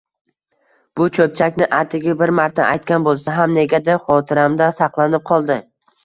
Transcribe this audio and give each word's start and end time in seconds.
Bu 0.99 1.05
cho‘pchakni 1.17 1.67
atigi 1.79 2.15
bir 2.21 2.33
marta 2.39 2.65
aytgan 2.67 3.05
bo‘lsa 3.07 3.35
ham 3.35 3.53
negadir 3.57 3.99
xotiramda 4.07 4.71
saqlanib 4.79 5.25
qoldi. 5.33 5.59